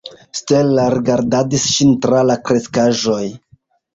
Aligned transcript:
Stella 0.37 0.85
rigardadis 0.93 1.67
ŝin 1.75 1.93
tra 2.05 2.23
la 2.31 2.39
kreskaĵoj. 2.47 3.23